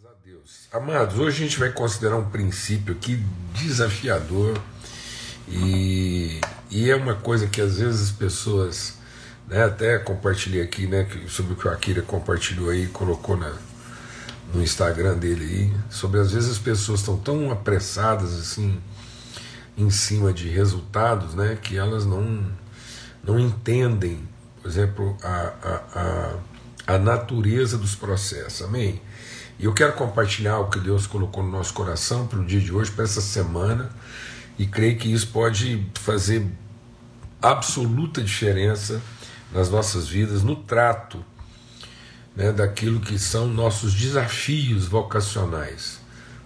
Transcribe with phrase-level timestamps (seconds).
[0.00, 0.68] Graças a Deus.
[0.72, 4.58] Amados, hoje a gente vai considerar um princípio aqui desafiador
[5.48, 6.40] e,
[6.70, 8.94] e é uma coisa que às vezes as pessoas,
[9.46, 13.52] né, até compartilhei aqui, né, sobre o que o Akira compartilhou aí, colocou na,
[14.54, 18.80] no Instagram dele aí, sobre às vezes as pessoas estão tão apressadas assim
[19.76, 22.50] em cima de resultados, né, que elas não,
[23.22, 24.26] não entendem,
[24.62, 26.36] por exemplo, a, a,
[26.86, 29.00] a, a natureza dos processos, amém?
[29.60, 32.72] E eu quero compartilhar o que Deus colocou no nosso coração para o dia de
[32.72, 33.90] hoje, para essa semana,
[34.58, 36.46] e creio que isso pode fazer
[37.42, 39.02] absoluta diferença
[39.52, 41.22] nas nossas vidas, no trato
[42.34, 46.00] né, daquilo que são nossos desafios vocacionais.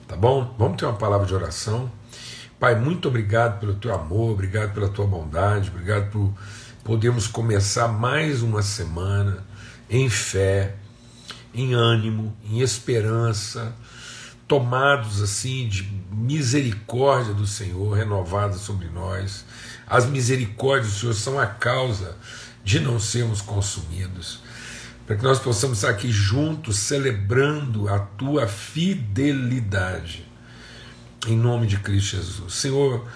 [0.08, 0.52] Tá bom?
[0.58, 1.88] Vamos ter uma palavra de oração.
[2.58, 6.34] Pai, muito obrigado pelo teu amor, obrigado pela tua bondade, obrigado por
[6.83, 9.46] podermos começar mais uma semana
[9.88, 10.74] em fé
[11.54, 13.74] em ânimo, em esperança,
[14.48, 19.44] tomados assim de misericórdia do Senhor renovada sobre nós.
[19.86, 22.16] As misericórdias do Senhor são a causa
[22.64, 24.41] de não sermos consumidos.
[25.06, 30.27] Para que nós possamos estar aqui juntos celebrando a tua fidelidade.
[31.27, 32.55] Em nome de Cristo Jesus.
[32.55, 33.06] Senhor,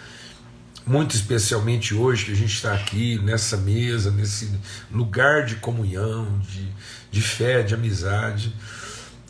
[0.86, 4.50] muito especialmente hoje que a gente está aqui nessa mesa, nesse
[4.90, 6.66] lugar de comunhão, de,
[7.10, 8.54] de fé, de amizade.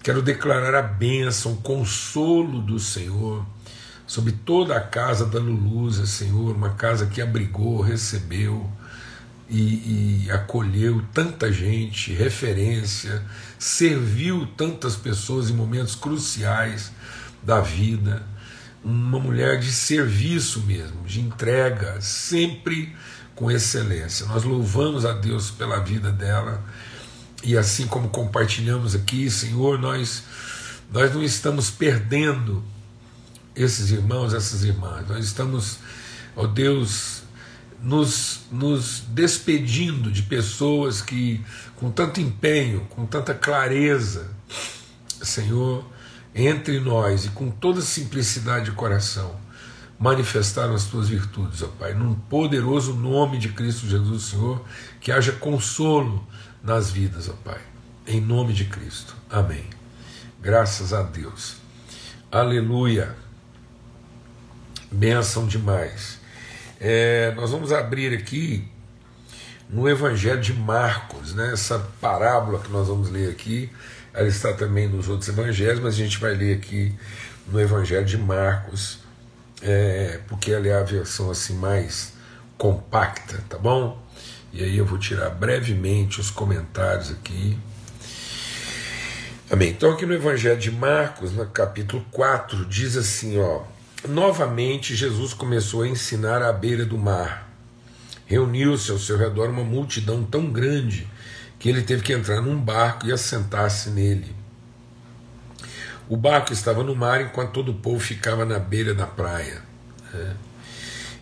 [0.02, 3.44] Quero declarar a bênção, o consolo do Senhor
[4.06, 8.70] sobre toda a casa da Luluza, Senhor, uma casa que abrigou, recebeu
[9.50, 13.22] e, e acolheu tanta gente, referência,
[13.58, 16.90] serviu tantas pessoas em momentos cruciais
[17.42, 18.24] da vida
[18.84, 22.94] uma mulher de serviço mesmo, de entrega, sempre
[23.34, 24.26] com excelência.
[24.26, 26.62] Nós louvamos a Deus pela vida dela
[27.42, 30.24] e assim como compartilhamos aqui, Senhor, nós
[30.90, 32.64] nós não estamos perdendo
[33.54, 35.06] esses irmãos, essas irmãs.
[35.06, 35.78] Nós estamos,
[36.34, 37.22] ó Deus,
[37.82, 41.44] nos, nos despedindo de pessoas que,
[41.76, 44.30] com tanto empenho, com tanta clareza,
[45.20, 45.84] Senhor,
[46.34, 49.36] entre nós e com toda simplicidade de coração
[49.98, 54.64] manifestaram as tuas virtudes, ó Pai, num poderoso nome de Cristo Jesus, Senhor,
[55.00, 56.24] que haja consolo
[56.68, 57.60] nas vidas, ó Pai,
[58.06, 59.16] em nome de Cristo.
[59.28, 59.64] Amém.
[60.40, 61.56] Graças a Deus.
[62.30, 63.16] Aleluia.
[64.90, 66.18] Benção demais.
[66.80, 68.68] É, nós vamos abrir aqui
[69.68, 73.70] no Evangelho de Marcos, né, essa parábola que nós vamos ler aqui
[74.18, 76.92] ela está também nos outros evangelhos, mas a gente vai ler aqui
[77.46, 78.98] no Evangelho de Marcos,
[79.62, 82.14] é, porque ela é a versão assim mais
[82.56, 84.02] compacta, tá bom?
[84.52, 87.58] E aí eu vou tirar brevemente os comentários aqui.
[89.50, 89.70] Amém.
[89.70, 93.62] Então, aqui no Evangelho de Marcos, no capítulo 4, diz assim: ó,
[94.06, 97.48] novamente Jesus começou a ensinar à beira do mar.
[98.26, 101.08] Reuniu-se ao seu redor uma multidão tão grande
[101.58, 104.36] que ele teve que entrar num barco e assentar-se nele.
[106.08, 109.62] O barco estava no mar enquanto todo o povo ficava na beira da praia.
[110.12, 110.36] Né?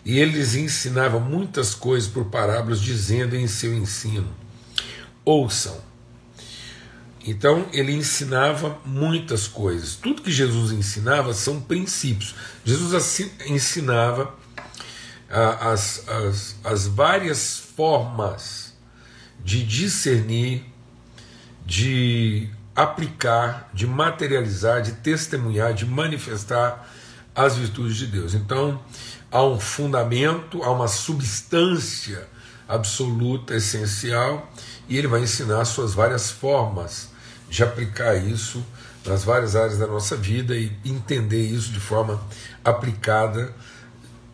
[0.07, 4.33] E ele lhes ensinava muitas coisas por parábolas, dizendo em seu ensino:
[5.25, 5.77] ouçam.
[7.27, 9.97] Então ele ensinava muitas coisas.
[9.97, 12.37] Tudo que Jesus ensinava são princípios.
[12.65, 14.33] Jesus ensinava
[15.29, 18.77] as, as, as várias formas
[19.45, 20.65] de discernir,
[21.67, 26.89] de aplicar, de materializar, de testemunhar, de manifestar
[27.35, 28.35] as virtudes de Deus.
[28.35, 28.81] Então,
[29.37, 32.27] há um fundamento, há uma substância
[32.67, 34.51] absoluta, essencial,
[34.89, 37.11] e ele vai ensinar suas várias formas
[37.49, 38.65] de aplicar isso
[39.05, 42.19] nas várias áreas da nossa vida e entender isso de forma
[42.65, 43.55] aplicada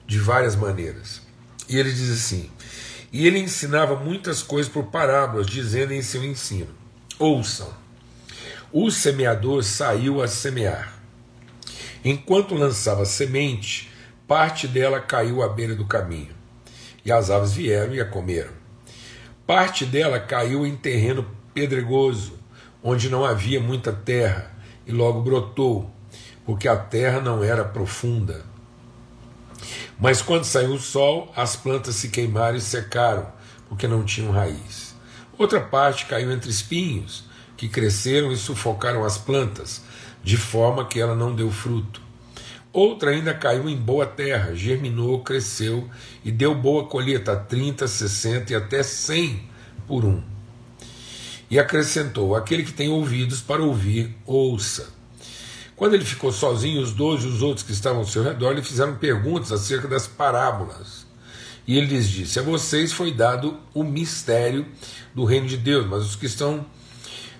[0.06, 1.20] de várias maneiras.
[1.68, 2.48] E ele diz assim:
[3.12, 6.70] e ele ensinava muitas coisas por parábolas, dizendo em seu ensino:
[7.18, 7.74] Ouçam,
[8.72, 10.94] o semeador saiu a semear.
[12.04, 13.91] Enquanto lançava semente,
[14.32, 16.34] parte dela caiu à beira do caminho,
[17.04, 18.52] e as aves vieram e a comeram.
[19.46, 22.38] Parte dela caiu em terreno pedregoso,
[22.82, 24.50] onde não havia muita terra,
[24.86, 25.90] e logo brotou,
[26.46, 28.42] porque a terra não era profunda.
[30.00, 33.30] Mas quando saiu o sol, as plantas se queimaram e secaram,
[33.68, 34.94] porque não tinham raiz.
[35.36, 37.24] Outra parte caiu entre espinhos,
[37.54, 39.82] que cresceram e sufocaram as plantas,
[40.24, 42.01] de forma que ela não deu fruto.
[42.72, 45.88] Outra ainda caiu em boa terra, germinou, cresceu
[46.24, 49.42] e deu boa colheita, 30, 60 e até 100
[49.86, 50.22] por um.
[51.50, 54.88] E acrescentou: Aquele que tem ouvidos para ouvir, ouça.
[55.76, 58.62] Quando ele ficou sozinho, os doze e os outros que estavam ao seu redor lhe
[58.62, 61.04] fizeram perguntas acerca das parábolas.
[61.66, 64.66] E ele lhes disse: A vocês foi dado o mistério
[65.14, 66.64] do reino de Deus, mas os que estão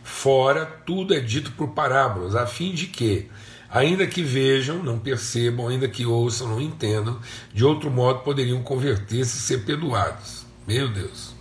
[0.02, 3.28] fora, tudo é dito por parábolas, a fim de que,
[3.72, 7.18] ainda que vejam, não percebam, ainda que ouçam, não entendam,
[7.54, 10.44] de outro modo poderiam converter-se e ser perdoados.
[10.68, 11.34] Meu Deus.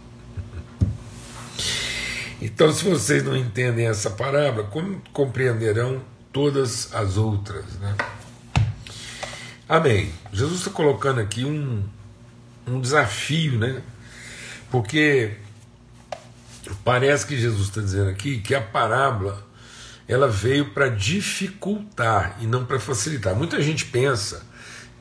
[2.42, 6.02] Então, se vocês não entendem essa parábola, como compreenderão
[6.32, 7.66] todas as outras?
[7.80, 7.96] Né?
[9.70, 10.12] Amém.
[10.34, 11.84] Jesus está colocando aqui um,
[12.66, 13.82] um desafio, né?
[14.72, 15.34] Porque
[16.84, 19.46] parece que Jesus está dizendo aqui que a parábola
[20.08, 23.36] ela veio para dificultar e não para facilitar.
[23.36, 24.44] Muita gente pensa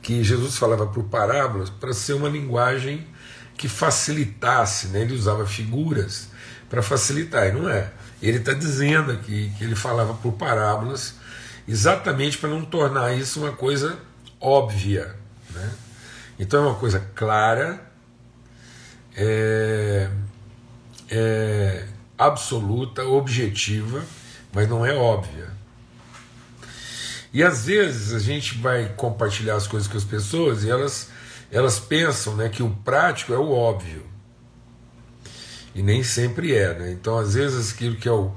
[0.01, 3.07] que Jesus falava por parábolas para ser uma linguagem
[3.57, 5.01] que facilitasse, né?
[5.01, 6.29] ele usava figuras
[6.69, 7.91] para facilitar, e não é.
[8.21, 11.15] Ele está dizendo aqui que ele falava por parábolas
[11.67, 13.99] exatamente para não tornar isso uma coisa
[14.39, 15.15] óbvia.
[15.51, 15.71] Né?
[16.39, 17.79] Então é uma coisa clara,
[19.15, 20.09] é,
[21.09, 21.85] é
[22.17, 24.03] absoluta, objetiva,
[24.53, 25.49] mas não é óbvia.
[27.33, 31.09] E às vezes a gente vai compartilhar as coisas com as pessoas e elas,
[31.51, 34.05] elas pensam né, que o prático é o óbvio.
[35.73, 36.73] E nem sempre é.
[36.77, 36.91] Né?
[36.91, 38.31] Então, às vezes, aquilo que é o,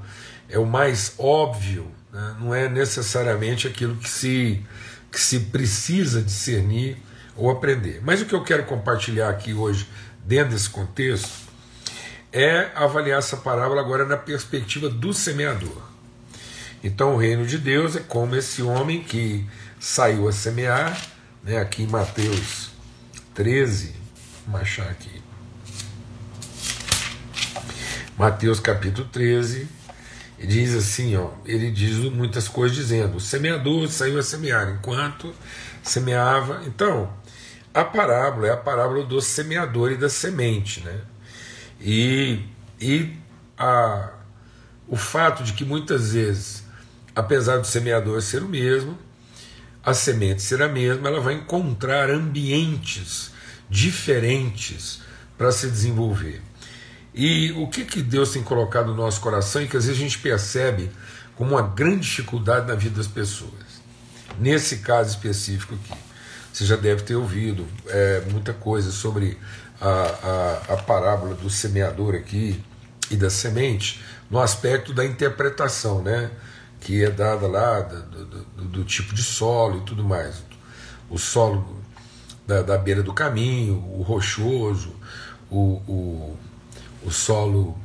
[0.47, 4.65] é o mais óbvio né, não é necessariamente aquilo que se,
[5.11, 6.97] que se precisa discernir
[7.35, 8.01] ou aprender.
[8.01, 9.85] Mas o que eu quero compartilhar aqui hoje,
[10.23, 11.45] dentro desse contexto,
[12.31, 15.84] é avaliar essa parábola agora na perspectiva do semeador.
[16.85, 19.43] Então, o reino de Deus é como esse homem que
[19.79, 20.95] saiu a semear,
[21.43, 22.69] né, aqui em Mateus
[23.33, 23.95] 13,
[24.45, 25.19] vou achar aqui.
[28.15, 29.67] Mateus capítulo 13,
[30.37, 35.33] ele diz assim, ó, ele diz muitas coisas dizendo: o semeador saiu a semear enquanto
[35.81, 36.61] semeava.
[36.67, 37.11] Então,
[37.73, 41.01] a parábola é a parábola do semeador e da semente, né?
[41.81, 42.41] E,
[42.79, 43.11] e
[43.57, 44.11] a,
[44.87, 46.64] o fato de que muitas vezes,
[47.15, 48.97] apesar do semeador ser o mesmo,
[49.83, 53.31] a semente ser a mesma, ela vai encontrar ambientes
[53.69, 54.99] diferentes
[55.37, 56.41] para se desenvolver.
[57.13, 60.03] E o que, que Deus tem colocado no nosso coração e que às vezes a
[60.03, 60.91] gente percebe
[61.35, 63.53] como uma grande dificuldade na vida das pessoas.
[64.37, 65.99] Nesse caso específico aqui,
[66.51, 69.37] você já deve ter ouvido é, muita coisa sobre
[69.79, 72.61] a, a, a parábola do semeador aqui
[73.11, 76.31] e da semente no aspecto da interpretação, né?
[76.79, 80.43] Que é dada lá do, do, do, tipo de solo e tudo mais.
[81.09, 81.83] O solo
[82.45, 84.95] da, da beira do caminho, o rochoso,
[85.49, 86.37] o, o,
[87.03, 87.77] o solo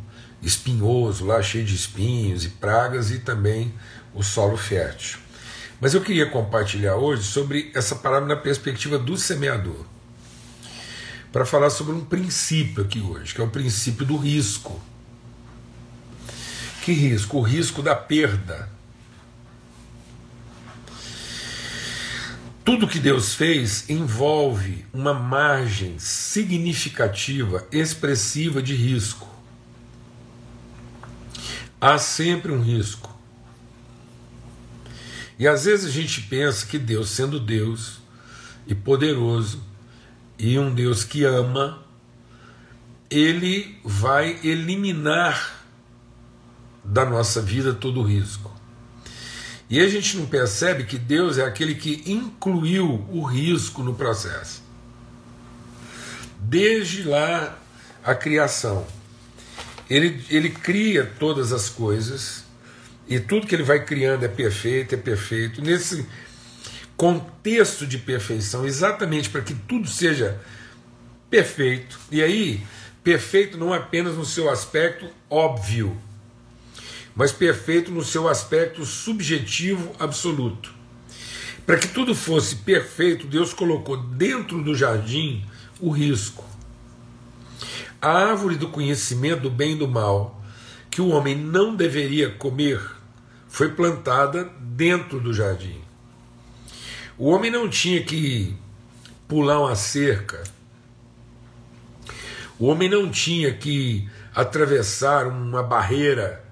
[0.42, 3.72] espinhoso, lá cheio de espinhos e pragas, e também
[4.14, 5.18] o solo fértil.
[5.80, 9.84] Mas eu queria compartilhar hoje sobre essa parábola na perspectiva do semeador,
[11.32, 14.80] para falar sobre um princípio aqui hoje, que é o princípio do risco.
[16.82, 17.38] Que risco?
[17.38, 18.68] O risco da perda.
[22.64, 29.28] Tudo que Deus fez envolve uma margem significativa, expressiva de risco.
[31.80, 33.18] Há sempre um risco.
[35.38, 37.98] E às vezes a gente pensa que Deus, sendo Deus
[38.66, 39.64] e poderoso,
[40.38, 41.82] e um Deus que ama,
[43.08, 45.64] ele vai eliminar
[46.84, 48.59] da nossa vida todo o risco.
[49.70, 54.62] E a gente não percebe que Deus é aquele que incluiu o risco no processo.
[56.40, 57.56] Desde lá
[58.02, 58.84] a criação.
[59.88, 62.44] Ele, ele cria todas as coisas
[63.08, 65.62] e tudo que ele vai criando é perfeito, é perfeito.
[65.62, 66.04] Nesse
[66.96, 70.40] contexto de perfeição, exatamente para que tudo seja
[71.30, 71.98] perfeito.
[72.10, 72.66] E aí,
[73.04, 75.96] perfeito não apenas no seu aspecto óbvio,
[77.14, 80.72] mas perfeito no seu aspecto subjetivo absoluto.
[81.66, 85.44] Para que tudo fosse perfeito, Deus colocou dentro do jardim
[85.80, 86.44] o risco.
[88.00, 90.42] A árvore do conhecimento do bem e do mal,
[90.90, 92.80] que o homem não deveria comer,
[93.48, 95.80] foi plantada dentro do jardim.
[97.18, 98.56] O homem não tinha que
[99.28, 100.42] pular uma cerca,
[102.58, 106.44] o homem não tinha que atravessar uma barreira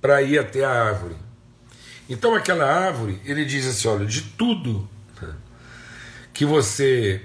[0.00, 1.16] para ir até a árvore.
[2.08, 4.88] Então aquela árvore, ele diz assim: olha, de tudo
[6.32, 7.22] que você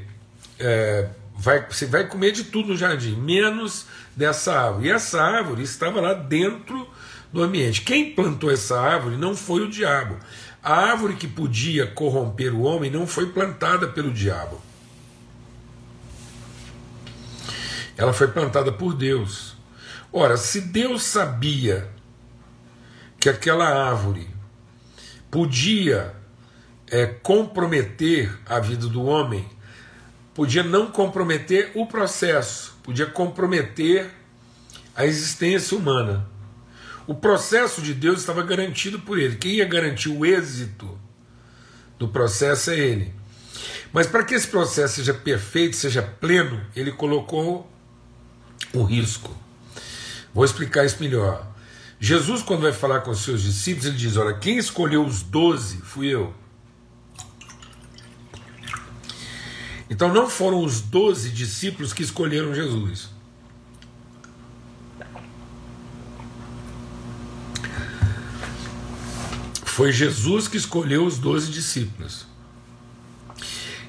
[0.59, 4.87] é, vai, você vai comer de tudo no jardim, menos dessa árvore.
[4.87, 6.87] E essa árvore estava lá dentro
[7.31, 7.81] no ambiente.
[7.81, 10.17] Quem plantou essa árvore não foi o diabo.
[10.61, 14.61] A árvore que podia corromper o homem não foi plantada pelo diabo.
[17.97, 19.55] Ela foi plantada por Deus.
[20.11, 21.89] Ora, se Deus sabia
[23.25, 24.29] que aquela árvore
[25.31, 26.13] podia
[26.85, 29.49] é, comprometer a vida do homem,
[30.31, 34.11] podia não comprometer o processo, podia comprometer
[34.95, 36.29] a existência humana.
[37.07, 39.37] O processo de Deus estava garantido por ele.
[39.37, 40.95] Quem ia garantir o êxito
[41.97, 43.11] do processo é ele.
[43.91, 47.67] Mas para que esse processo seja perfeito, seja pleno, ele colocou
[48.71, 49.35] o risco.
[50.31, 51.54] Vou explicar isso melhor.
[51.99, 55.77] Jesus, quando vai falar com os seus discípulos, ele diz: Olha, quem escolheu os doze
[55.77, 56.33] fui eu.
[59.89, 63.09] Então não foram os doze discípulos que escolheram Jesus.
[69.63, 72.25] Foi Jesus que escolheu os doze discípulos.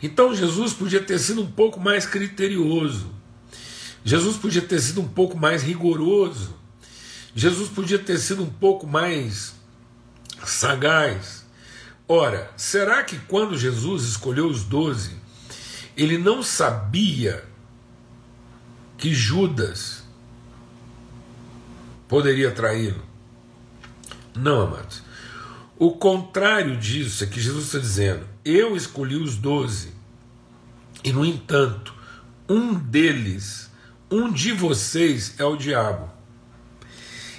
[0.02, 3.10] Então Jesus podia ter sido um pouco mais criterioso.
[4.04, 6.54] Jesus podia ter sido um pouco mais rigoroso.
[7.36, 9.54] Jesus podia ter sido um pouco mais
[10.42, 11.44] sagaz.
[12.08, 15.16] Ora, será que quando Jesus escolheu os doze,
[15.94, 17.44] ele não sabia
[18.96, 20.02] que Judas
[22.08, 23.04] poderia traí-lo.
[24.34, 25.02] Não, amados.
[25.78, 29.92] O contrário disso é que Jesus está dizendo: eu escolhi os doze,
[31.04, 31.92] e no entanto,
[32.48, 33.70] um deles,
[34.10, 36.15] um de vocês é o diabo.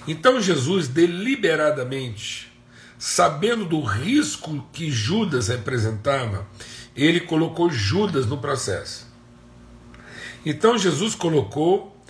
[0.07, 2.51] Então Jesus deliberadamente,
[2.97, 6.47] sabendo do risco que Judas representava,
[6.95, 9.05] ele colocou Judas no processo.
[10.45, 12.01] Então Jesus colocou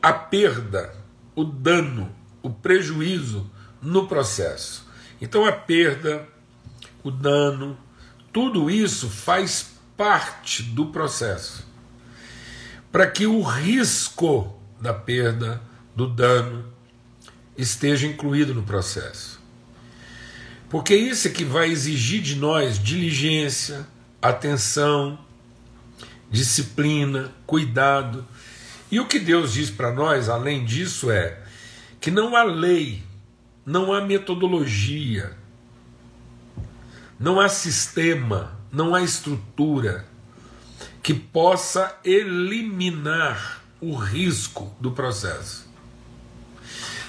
[0.00, 0.94] a perda,
[1.34, 3.50] o dano, o prejuízo
[3.82, 4.86] no processo.
[5.20, 6.28] Então a perda,
[7.02, 7.76] o dano,
[8.32, 11.66] tudo isso faz parte do processo.
[12.92, 15.60] Para que o risco da perda,
[15.94, 16.64] do dano,
[17.56, 19.40] esteja incluído no processo.
[20.68, 23.86] Porque isso é que vai exigir de nós diligência,
[24.22, 25.18] atenção,
[26.30, 28.26] disciplina, cuidado.
[28.90, 31.42] E o que Deus diz para nós, além disso, é
[32.00, 33.02] que não há lei,
[33.66, 35.36] não há metodologia,
[37.18, 40.06] não há sistema, não há estrutura
[41.02, 45.69] que possa eliminar o risco do processo.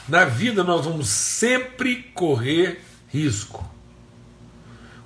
[0.08, 3.70] Na vida nós vamos sempre correr risco.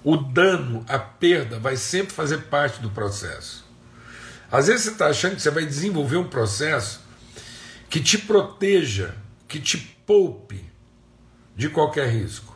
[0.03, 3.65] O dano, a perda, vai sempre fazer parte do processo.
[4.51, 7.01] Às vezes você está achando que você vai desenvolver um processo
[7.89, 9.15] que te proteja,
[9.47, 10.63] que te poupe
[11.55, 12.55] de qualquer risco.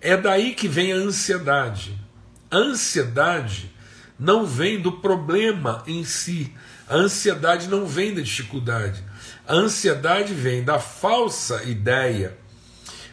[0.00, 1.98] É daí que vem a ansiedade.
[2.50, 3.70] A ansiedade
[4.18, 6.54] não vem do problema em si.
[6.88, 9.02] A ansiedade não vem da dificuldade.
[9.46, 12.38] A ansiedade vem da falsa ideia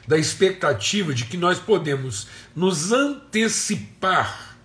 [0.08, 4.56] da expectativa de que nós podemos nos antecipar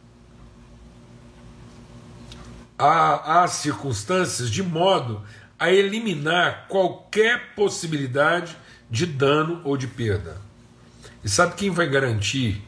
[2.79, 5.23] às circunstâncias de modo
[5.59, 8.57] a eliminar qualquer possibilidade
[8.91, 10.37] de dano ou de perda.
[11.25, 12.63] E sabe quem vai garantir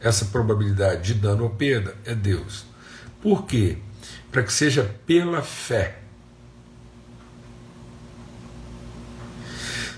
[0.00, 1.96] essa probabilidade de dano ou perda?
[2.04, 2.66] É Deus.
[3.22, 3.78] Por quê?
[4.30, 6.03] Para que seja pela fé.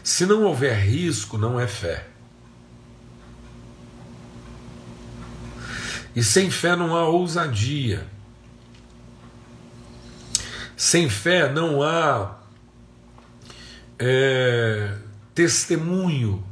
[0.07, 2.07] Se não houver risco, não é fé.
[6.15, 8.07] E sem fé não há ousadia.
[10.77, 12.39] Sem fé não há
[13.99, 14.97] é,
[15.35, 16.47] testemunho.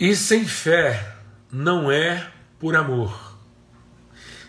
[0.00, 1.18] E sem fé
[1.52, 3.38] não é por amor.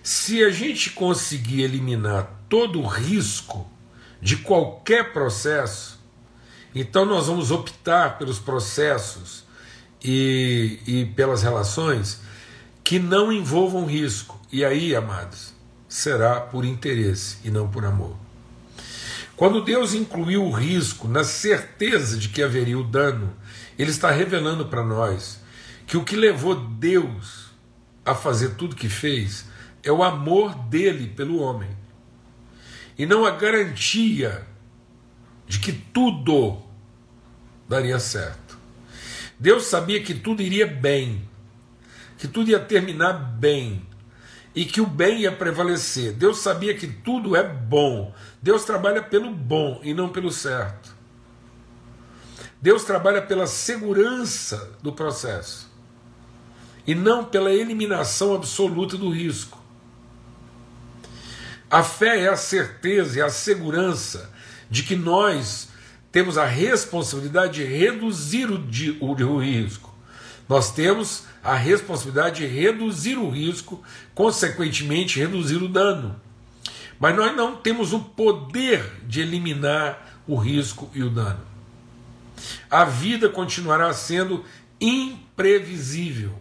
[0.02, 3.70] Se a gente conseguir eliminar todo o risco
[4.20, 5.99] de qualquer processo,
[6.74, 9.44] então nós vamos optar pelos processos
[10.04, 12.22] e, e pelas relações
[12.84, 14.40] que não envolvam risco.
[14.52, 15.54] E aí, amados,
[15.88, 18.16] será por interesse e não por amor.
[19.36, 23.34] Quando Deus incluiu o risco na certeza de que haveria o dano,
[23.78, 25.40] Ele está revelando para nós
[25.88, 27.50] que o que levou Deus
[28.06, 29.46] a fazer tudo que fez
[29.84, 31.70] é o amor dele pelo homem
[33.00, 34.46] e não a garantia
[35.50, 36.62] de que tudo
[37.68, 38.56] daria certo.
[39.40, 41.28] Deus sabia que tudo iria bem,
[42.20, 43.82] que tudo ia terminar bem
[44.54, 46.14] e que o bem ia prevalecer.
[46.14, 48.14] Deus sabia que tudo é bom.
[48.40, 50.96] Deus trabalha pelo bom e não pelo certo.
[52.62, 55.68] Deus trabalha pela segurança do processo
[56.86, 59.58] e não pela eliminação absoluta do risco.
[61.72, 64.38] A fé é a certeza e a segurança
[64.70, 65.70] de que nós
[66.12, 68.60] temos a responsabilidade de reduzir o,
[69.00, 69.94] o, o risco.
[70.48, 73.84] Nós temos a responsabilidade de reduzir o risco,
[74.16, 76.20] consequentemente, reduzir o dano.
[77.00, 81.40] Mas nós não temos o poder de eliminar o risco e o dano.
[82.70, 84.44] A vida continuará sendo
[84.82, 86.34] imprevisível.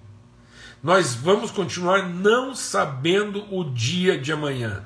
[0.83, 4.85] Nós vamos continuar não sabendo o dia de amanhã.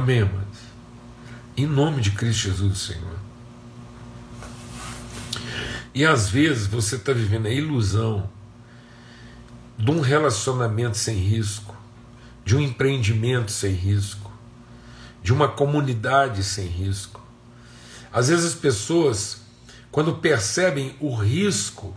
[0.00, 0.58] Amém, amados?
[1.54, 3.18] Em nome de Cristo Jesus, Senhor.
[5.94, 8.26] E às vezes você está vivendo a ilusão
[9.76, 11.76] de um relacionamento sem risco,
[12.46, 14.32] de um empreendimento sem risco,
[15.22, 17.20] de uma comunidade sem risco.
[18.10, 19.42] Às vezes as pessoas,
[19.90, 21.94] quando percebem o risco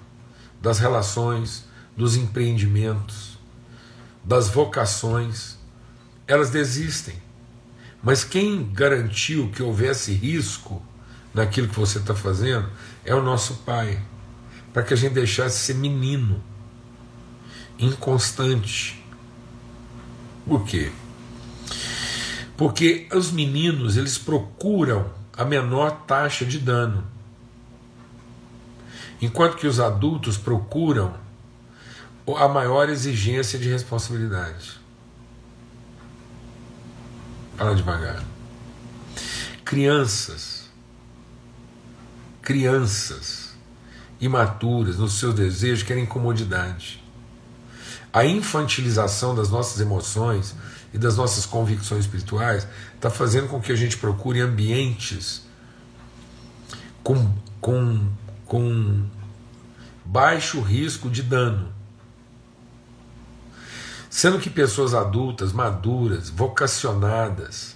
[0.61, 1.63] das relações,
[1.95, 3.39] dos empreendimentos,
[4.21, 5.55] das vocações,
[6.27, 7.23] elas desistem.
[8.03, 10.83] Mas quem garantiu que houvesse risco
[11.33, 12.69] naquilo que você está fazendo
[13.05, 13.99] é o nosso Pai,
[14.73, 16.43] para que a gente deixasse ser menino
[17.79, 19.01] inconstante.
[20.45, 20.91] Por quê?
[22.57, 27.05] Porque os meninos eles procuram a menor taxa de dano,
[29.21, 31.15] enquanto que os adultos procuram
[32.37, 34.82] a maior exigência de responsabilidade.
[37.57, 38.23] Fala devagar.
[39.63, 40.69] Crianças,
[42.41, 43.53] crianças
[44.19, 47.03] imaturas nos seus desejos querem comodidade.
[48.11, 50.55] A infantilização das nossas emoções
[50.93, 55.43] e das nossas convicções espirituais está fazendo com que a gente procure ambientes
[57.03, 58.07] com, com,
[58.45, 59.03] com
[60.05, 61.73] baixo risco de dano.
[64.13, 67.75] Sendo que pessoas adultas, maduras, vocacionadas,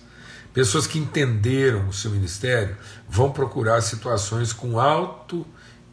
[0.53, 2.77] pessoas que entenderam o seu ministério,
[3.09, 5.43] vão procurar situações com alto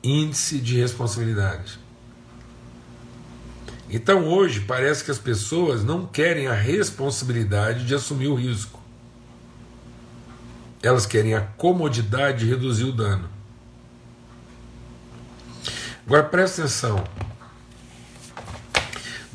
[0.02, 1.78] índice de responsabilidade.
[3.88, 8.78] Então hoje parece que as pessoas não querem a responsabilidade de assumir o risco.
[10.82, 13.30] Elas querem a comodidade de reduzir o dano.
[16.04, 17.02] Agora presta atenção.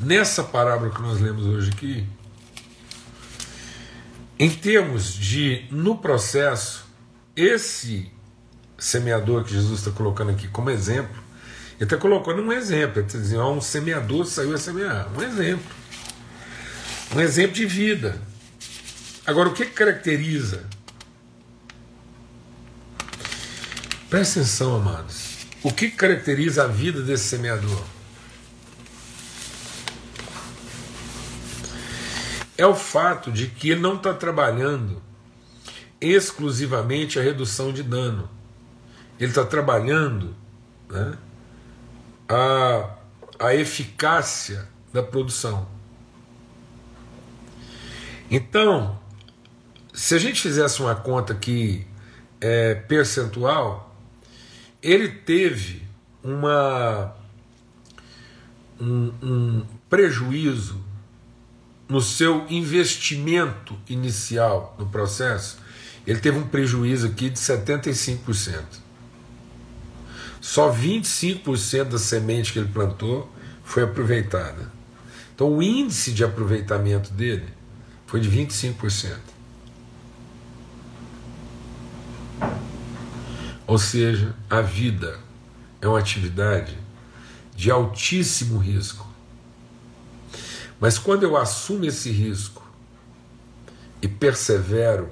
[0.00, 2.06] Nessa parábola que nós lemos hoje aqui,
[4.38, 6.86] em termos de, no processo,
[7.36, 8.10] esse
[8.78, 11.22] semeador que Jesus está colocando aqui como exemplo,
[11.74, 13.00] ele está colocando um exemplo.
[13.00, 15.08] Ele está dizendo: ó, um semeador saiu a semear.
[15.14, 15.70] Um exemplo.
[17.14, 18.20] Um exemplo de vida.
[19.26, 20.64] Agora, o que caracteriza?
[24.08, 25.46] Presta atenção, amados.
[25.62, 27.82] O que caracteriza a vida desse semeador?
[32.60, 35.00] É o fato de que ele não está trabalhando
[35.98, 38.28] exclusivamente a redução de dano.
[39.18, 40.36] Ele está trabalhando
[40.86, 41.16] né,
[42.28, 42.96] a,
[43.38, 45.66] a eficácia da produção.
[48.30, 49.00] Então,
[49.94, 51.86] se a gente fizesse uma conta aqui
[52.42, 53.96] é, percentual,
[54.82, 55.88] ele teve
[56.22, 57.16] uma,
[58.78, 60.89] um, um prejuízo
[61.90, 65.58] no seu investimento inicial no processo,
[66.06, 68.62] ele teve um prejuízo aqui de 75%.
[70.40, 73.30] Só 25% da semente que ele plantou
[73.64, 74.70] foi aproveitada.
[75.34, 77.48] Então o índice de aproveitamento dele
[78.06, 79.16] foi de 25%.
[83.66, 85.18] Ou seja, a vida
[85.80, 86.76] é uma atividade
[87.54, 89.09] de altíssimo risco.
[90.80, 92.66] Mas quando eu assumo esse risco
[94.00, 95.10] e persevero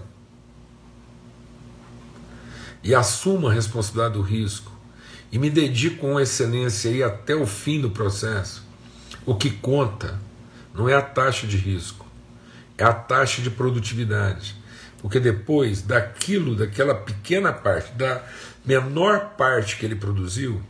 [2.83, 4.73] e assumo a responsabilidade do risco
[5.31, 8.67] e me dedico com excelência aí até o fim do processo,
[9.27, 10.19] o que conta
[10.75, 12.07] não é a taxa de risco,
[12.79, 14.57] é a taxa de produtividade.
[15.03, 18.25] Porque depois daquilo, daquela pequena parte, da
[18.65, 20.63] menor parte que ele produziu,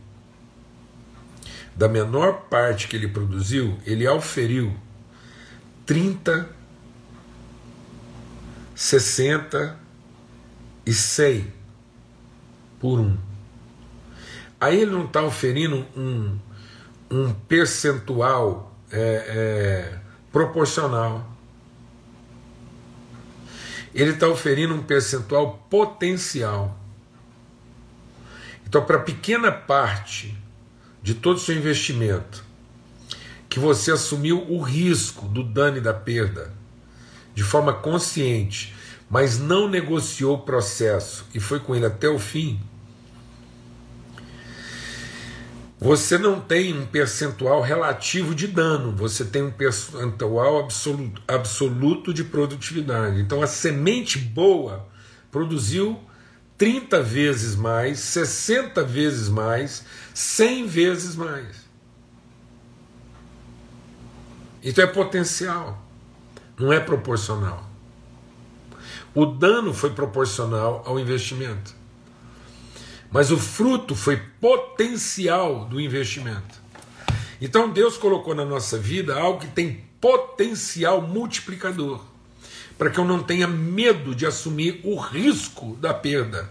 [1.73, 4.75] da menor parte que ele produziu, ele auferiu
[5.89, 6.47] 30,
[8.75, 9.75] 60
[10.85, 11.51] e 100
[12.79, 13.17] por um.
[14.61, 16.37] Aí ele não está oferindo um,
[17.09, 19.99] um percentual é, é,
[20.31, 21.27] proporcional.
[23.91, 26.77] ele está oferindo um percentual potencial.
[28.63, 30.37] Então, para pequena parte
[31.01, 32.47] de todo o seu investimento,
[33.49, 36.53] que você assumiu o risco do dano e da perda
[37.33, 38.75] de forma consciente,
[39.09, 42.59] mas não negociou o processo e foi com ele até o fim,
[45.79, 52.25] você não tem um percentual relativo de dano, você tem um percentual absoluto, absoluto de
[52.25, 53.21] produtividade.
[53.21, 54.85] Então a semente boa
[55.31, 55.97] produziu
[56.57, 61.68] 30 vezes mais, 60 vezes mais, 100 vezes mais.
[64.61, 65.81] Isso é potencial,
[66.57, 67.69] não é proporcional.
[69.15, 71.73] O dano foi proporcional ao investimento.
[73.11, 76.59] Mas o fruto foi potencial do investimento.
[77.41, 82.03] Então Deus colocou na nossa vida algo que tem potencial multiplicador,
[82.77, 86.49] para que eu não tenha medo de assumir o risco da perda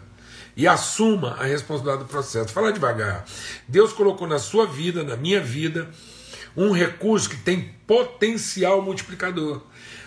[0.57, 2.53] e assuma a responsabilidade do processo.
[2.53, 3.25] Fala devagar.
[3.69, 5.89] Deus colocou na sua vida, na minha vida,
[6.59, 9.63] um recurso que tem potencial multiplicador,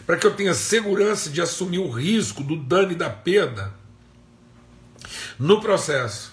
[0.06, 3.74] para que eu tenha segurança de assumir o risco do dano e da perda
[5.40, 6.32] no processo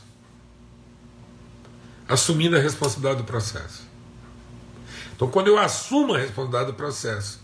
[2.09, 3.87] assumindo a responsabilidade do processo.
[5.15, 7.41] Então, quando eu assumo a responsabilidade do processo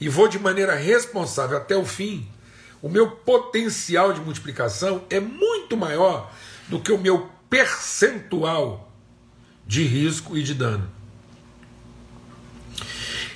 [0.00, 2.28] e vou de maneira responsável até o fim,
[2.80, 6.32] o meu potencial de multiplicação é muito maior
[6.68, 8.92] do que o meu percentual
[9.66, 10.88] de risco e de dano.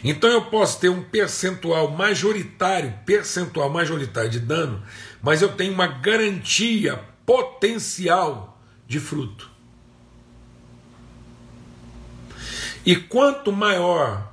[0.03, 4.83] Então eu posso ter um percentual majoritário, percentual majoritário de dano,
[5.23, 9.51] mas eu tenho uma garantia potencial de fruto.
[12.87, 14.33] E quanto maior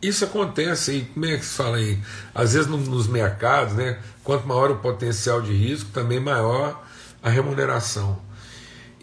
[0.00, 1.98] isso acontece aí, como é que se fala aí?
[2.34, 3.98] Às vezes nos mercados, né?
[4.22, 6.84] Quanto maior o potencial de risco, também maior
[7.22, 8.20] a remuneração.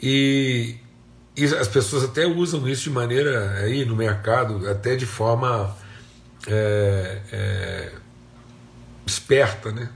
[0.02, 0.81] E, e
[1.38, 5.76] as pessoas até usam isso de maneira aí no mercado, até de forma
[6.48, 7.92] é, é,
[9.06, 9.90] esperta, né?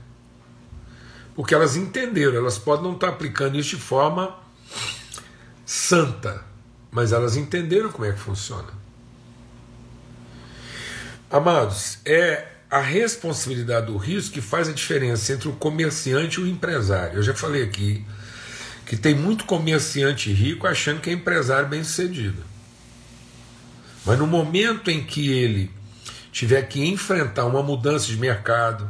[1.34, 4.34] Porque elas entenderam, elas podem não estar aplicando isso de forma
[5.66, 6.42] santa,
[6.90, 8.68] mas elas entenderam como é que funciona.
[11.30, 16.46] Amados, é a responsabilidade do risco que faz a diferença entre o comerciante e o
[16.46, 17.18] empresário.
[17.18, 18.04] Eu já falei aqui
[18.86, 22.42] que tem muito comerciante rico achando que é empresário bem sucedido.
[24.04, 25.70] Mas no momento em que ele
[26.30, 28.88] tiver que enfrentar uma mudança de mercado,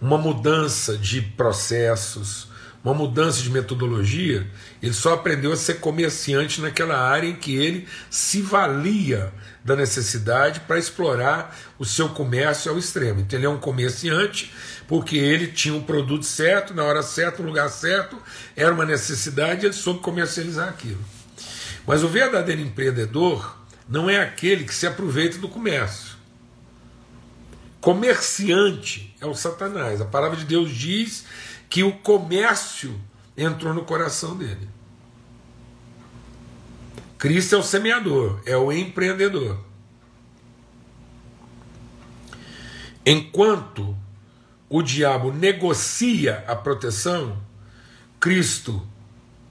[0.00, 2.46] uma mudança de processos,
[2.84, 4.46] uma mudança de metodologia,
[4.80, 9.32] ele só aprendeu a ser comerciante naquela área em que ele se valia
[9.64, 13.20] da necessidade para explorar o seu comércio ao extremo.
[13.20, 14.52] Então ele é um comerciante
[14.88, 18.16] porque ele tinha um produto certo, na hora certa, no lugar certo,
[18.54, 21.04] era uma necessidade ele soube comercializar aquilo.
[21.86, 23.56] Mas o verdadeiro empreendedor
[23.88, 26.16] não é aquele que se aproveita do comércio.
[27.80, 30.00] Comerciante é o Satanás.
[30.00, 31.24] A palavra de Deus diz
[31.68, 33.00] que o comércio
[33.36, 34.68] entrou no coração dele.
[37.18, 39.58] Cristo é o semeador, é o empreendedor.
[43.04, 43.96] Enquanto
[44.68, 47.40] o diabo negocia a proteção,
[48.18, 48.86] Cristo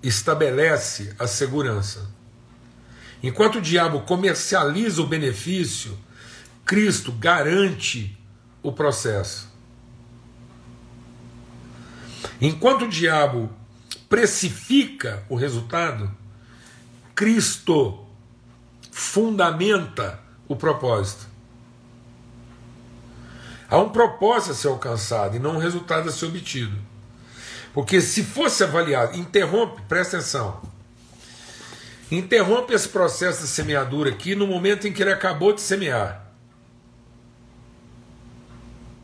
[0.04, 2.10] estabelece a segurança.
[3.24, 5.98] Enquanto o diabo comercializa o benefício,
[6.66, 8.18] Cristo garante
[8.62, 9.50] o processo.
[12.42, 13.50] Enquanto o diabo
[14.10, 16.12] precifica o resultado,
[17.14, 18.06] Cristo
[18.92, 21.35] fundamenta o propósito.
[23.70, 26.78] Há um propósito a ser alcançado e não um resultado a ser obtido.
[27.74, 30.62] Porque se fosse avaliado, interrompe, presta atenção.
[32.12, 36.26] Interrompe esse processo de semeadura aqui no momento em que ele acabou de semear.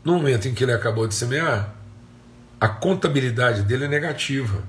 [0.04, 1.74] No momento em que ele acabou de semear,
[2.60, 4.62] a contabilidade dele é negativa.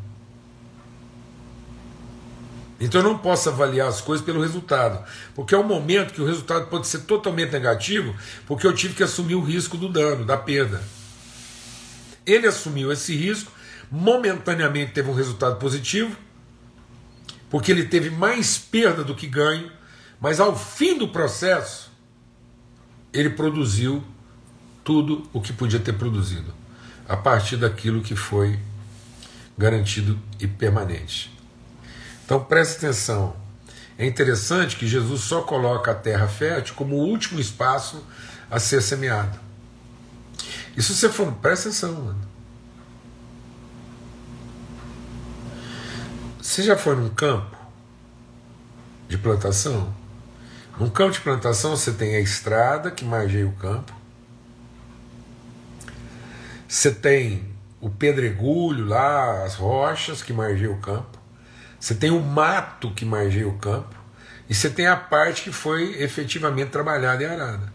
[2.84, 5.02] Então eu não posso avaliar as coisas pelo resultado,
[5.34, 8.14] porque é um momento que o resultado pode ser totalmente negativo,
[8.46, 10.84] porque eu tive que assumir o risco do dano, da perda.
[12.26, 13.50] Ele assumiu esse risco,
[13.90, 16.14] momentaneamente teve um resultado positivo,
[17.50, 19.72] porque ele teve mais perda do que ganho,
[20.20, 21.90] mas ao fim do processo,
[23.14, 24.04] ele produziu
[24.84, 26.54] tudo o que podia ter produzido
[27.08, 28.60] a partir daquilo que foi
[29.58, 31.32] garantido e permanente.
[32.26, 33.36] Então preste atenção.
[33.98, 38.04] É interessante que Jesus só coloca a terra fértil como o último espaço
[38.50, 39.40] a ser semeado.
[40.76, 42.34] E se você for, presta atenção, mano.
[46.42, 47.56] Você já foi num campo
[49.08, 49.94] de plantação?
[50.80, 53.94] Num campo de plantação você tem a estrada que margeia o campo,
[56.68, 57.48] você tem
[57.80, 61.13] o pedregulho lá, as rochas que margeiam o campo,
[61.84, 63.94] você tem o mato que margeia o campo,
[64.50, 67.74] e você tem a parte que foi efetivamente trabalhada e arada.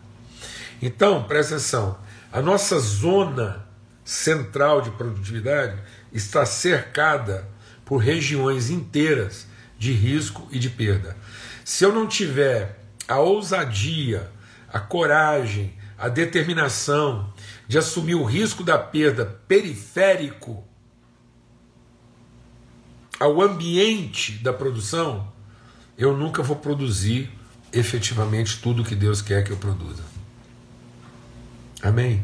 [0.80, 1.98] Então, presta atenção,
[2.32, 3.66] a nossa zona
[4.02, 5.78] central de produtividade
[6.10, 7.46] está cercada
[7.84, 9.46] por regiões inteiras
[9.78, 11.14] de risco e de perda.
[11.62, 14.30] Se eu não tiver a ousadia,
[14.72, 17.30] a coragem, a determinação
[17.66, 20.66] de assumir o risco da perda periférico
[23.18, 25.30] ao ambiente da produção,
[25.96, 27.30] eu nunca vou produzir
[27.72, 30.02] efetivamente tudo que Deus quer que eu produza.
[31.82, 32.22] Amém?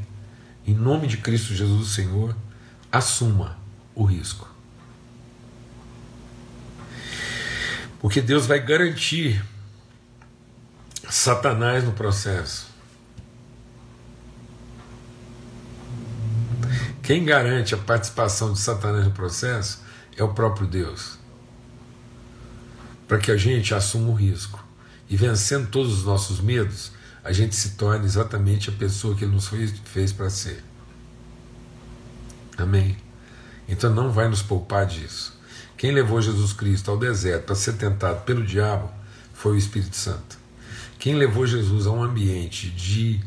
[0.67, 2.37] Em nome de Cristo Jesus, o Senhor,
[2.91, 3.59] assuma
[3.95, 4.49] o risco.
[8.01, 9.45] Porque Deus vai garantir
[11.09, 12.73] Satanás no processo.
[17.03, 19.84] Quem garante a participação de Satanás no processo
[20.17, 21.19] é o próprio Deus.
[23.07, 24.63] Para que a gente assuma o risco.
[25.09, 29.35] E vencendo todos os nossos medos, a gente se torne exatamente a pessoa que Ele
[29.35, 30.63] nos fez, fez para ser.
[32.57, 32.97] Amém?
[33.69, 35.39] Então não vai nos poupar disso.
[35.77, 38.91] Quem levou Jesus Cristo ao deserto para ser tentado pelo diabo
[39.33, 40.39] foi o Espírito Santo.
[40.99, 43.21] Quem levou Jesus a um ambiente de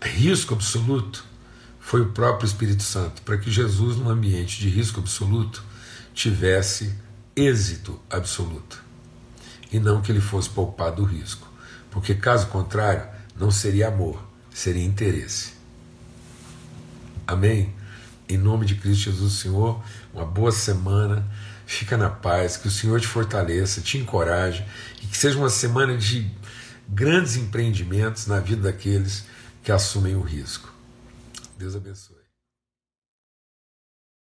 [0.00, 1.24] risco absoluto
[1.80, 5.64] foi o próprio Espírito Santo, para que Jesus, num ambiente de risco absoluto,
[6.20, 6.94] tivesse
[7.34, 8.84] êxito absoluto.
[9.72, 11.48] E não que ele fosse poupado do risco.
[11.90, 15.54] Porque, caso contrário, não seria amor, seria interesse.
[17.26, 17.74] Amém?
[18.28, 21.26] Em nome de Cristo Jesus, Senhor, uma boa semana.
[21.64, 24.66] Fica na paz, que o Senhor te fortaleça, te encoraje
[25.00, 26.30] e que seja uma semana de
[26.86, 29.24] grandes empreendimentos na vida daqueles
[29.62, 30.70] que assumem o risco.
[31.56, 32.09] Deus abençoe.